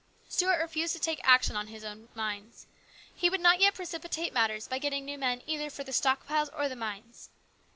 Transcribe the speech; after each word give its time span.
Stuart 0.27 0.57
refused 0.59 0.93
to 0.95 0.99
take 0.99 1.19
action 1.23 1.55
on 1.55 1.67
his 1.67 1.83
own 1.85 2.09
mines. 2.15 2.65
He 3.13 3.29
would 3.29 3.39
not 3.39 3.59
yet 3.59 3.75
precipitate 3.75 4.33
matters 4.33 4.67
by 4.67 4.79
getting 4.79 5.05
new 5.05 5.19
men 5.19 5.43
either 5.45 5.69
for 5.69 5.83
the 5.83 5.93
stock 5.93 6.25
piles 6.25 6.49
or 6.49 6.67
the 6.67 6.75
mines. 6.75 7.29